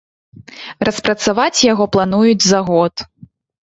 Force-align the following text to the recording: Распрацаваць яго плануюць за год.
Распрацаваць 0.89 1.65
яго 1.73 1.89
плануюць 1.99 2.43
за 2.51 2.67
год. 2.75 3.09